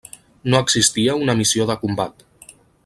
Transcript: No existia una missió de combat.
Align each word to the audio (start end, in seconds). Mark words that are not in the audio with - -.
No 0.53 0.61
existia 0.65 1.17
una 1.27 1.37
missió 1.43 1.71
de 1.73 1.79
combat. 1.85 2.29